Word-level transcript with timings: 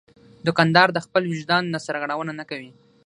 دوکاندار 0.47 0.87
د 0.93 0.99
خپل 1.05 1.23
وجدان 1.31 1.63
نه 1.73 1.79
سرغړونه 1.85 2.31
نه 2.39 2.45
کوي. 2.49 2.71